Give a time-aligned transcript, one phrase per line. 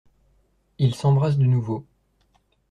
[0.79, 1.85] Ils s’embrassent de nouveau.